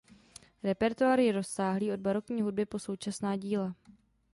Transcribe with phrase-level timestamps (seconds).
[0.63, 3.75] Repertoár je rozsáhlý od barokní hudby po současná díla.